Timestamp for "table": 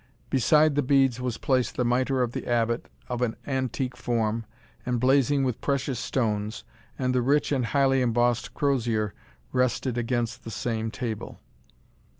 10.89-11.39